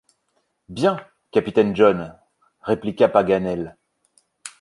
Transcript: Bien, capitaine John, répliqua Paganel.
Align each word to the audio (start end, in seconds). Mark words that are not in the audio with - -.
Bien, 0.67 0.97
capitaine 1.29 1.75
John, 1.75 2.15
répliqua 2.61 3.07
Paganel. 3.07 3.77